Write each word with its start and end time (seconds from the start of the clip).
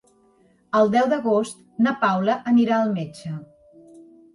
El 0.79 0.89
deu 0.95 1.11
d'agost 1.11 1.61
na 1.87 1.95
Paula 2.07 2.41
anirà 2.57 2.79
al 2.83 2.95
metge. 3.01 3.41